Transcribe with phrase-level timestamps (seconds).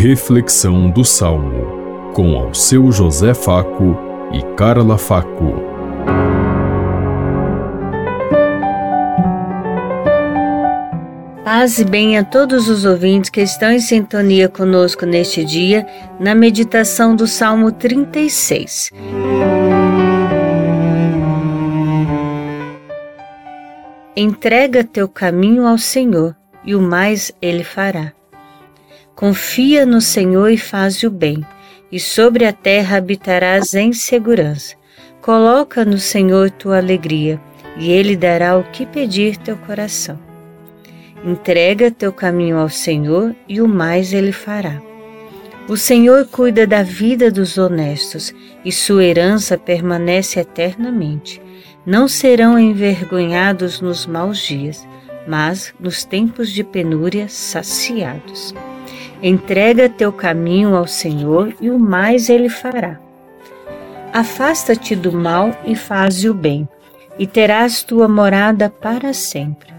[0.00, 3.98] Reflexão do Salmo, com ao seu José Faco
[4.32, 5.54] e Carla Faco.
[11.42, 15.84] Paz e bem a todos os ouvintes que estão em sintonia conosco neste dia,
[16.20, 18.92] na meditação do Salmo 36.
[24.16, 28.12] Entrega teu caminho ao Senhor, e o mais ele fará.
[29.18, 31.44] Confia no Senhor e faz o bem,
[31.90, 34.76] e sobre a terra habitarás em segurança.
[35.20, 37.40] Coloca no Senhor tua alegria,
[37.76, 40.16] e ele dará o que pedir teu coração.
[41.24, 44.80] Entrega teu caminho ao Senhor, e o mais ele fará.
[45.68, 48.32] O Senhor cuida da vida dos honestos,
[48.64, 51.42] e sua herança permanece eternamente
[51.84, 54.86] não serão envergonhados nos maus dias,
[55.26, 58.54] mas nos tempos de penúria saciados.
[59.22, 63.00] Entrega teu caminho ao Senhor e o mais ele fará.
[64.12, 66.68] Afasta-te do mal e faze o bem,
[67.18, 69.74] e terás tua morada para sempre.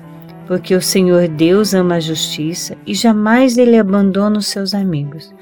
[0.46, 5.34] Porque o Senhor Deus ama a justiça e jamais ele abandona os seus amigos.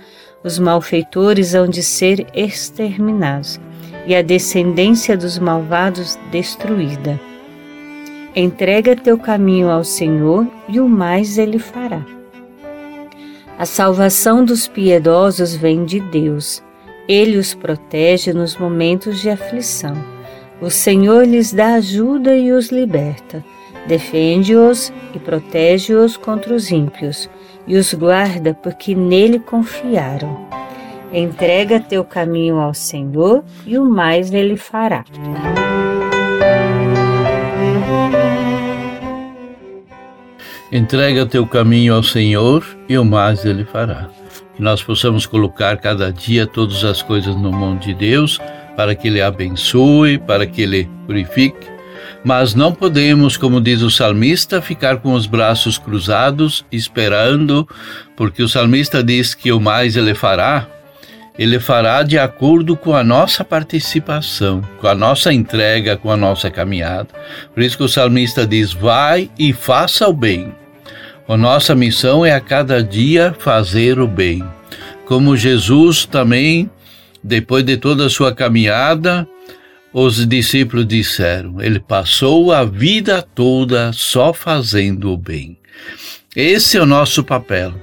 [0.43, 3.59] Os malfeitores hão de ser exterminados
[4.05, 7.19] e a descendência dos malvados destruída.
[8.35, 12.16] Entrega teu caminho ao Senhor e o mais ele fará.
[13.57, 16.63] A salvação dos piedosos vem de Deus.
[17.07, 19.95] Ele os protege nos momentos de aflição.
[20.61, 23.43] O Senhor lhes dá ajuda e os liberta.
[23.87, 27.27] Defende-os e protege-os contra os ímpios,
[27.65, 30.45] e os guarda porque nele confiaram.
[31.11, 35.03] Entrega teu caminho ao Senhor e o mais ele fará.
[40.77, 44.09] Entrega teu caminho ao Senhor e o mais ele fará.
[44.55, 48.39] Que nós possamos colocar cada dia todas as coisas no mão de Deus
[48.75, 51.65] para que ele abençoe, para que ele purifique.
[52.23, 57.67] Mas não podemos, como diz o salmista, ficar com os braços cruzados esperando,
[58.15, 60.67] porque o salmista diz que o mais ele fará,
[61.39, 66.51] ele fará de acordo com a nossa participação, com a nossa entrega, com a nossa
[66.51, 67.09] caminhada.
[67.51, 70.53] Por isso que o salmista diz: Vai e faça o bem.
[71.27, 74.43] A nossa missão é a cada dia fazer o bem.
[75.05, 76.69] Como Jesus também,
[77.23, 79.27] depois de toda a sua caminhada,
[79.91, 85.57] os discípulos disseram: Ele passou a vida toda só fazendo o bem.
[86.35, 87.73] Esse é o nosso papel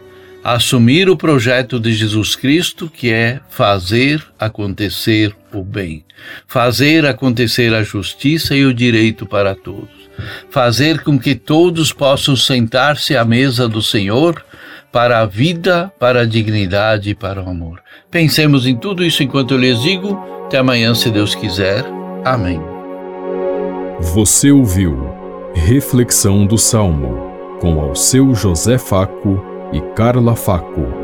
[0.44, 6.04] assumir o projeto de Jesus Cristo, que é fazer acontecer o bem,
[6.46, 10.03] fazer acontecer a justiça e o direito para todos,
[10.50, 14.44] fazer com que todos possam sentar-se à mesa do Senhor
[14.92, 17.80] para a vida, para a dignidade e para o amor.
[18.10, 20.16] Pensemos em tudo isso enquanto eu lhes digo.
[20.46, 21.84] Até amanhã, se Deus quiser.
[22.24, 22.60] Amém.
[24.00, 25.10] Você ouviu
[25.54, 29.42] Reflexão do Salmo com ao seu José Faco
[29.72, 31.03] e Carla Faco.